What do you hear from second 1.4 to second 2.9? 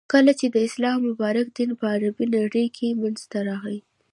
دین په عربی نړی کی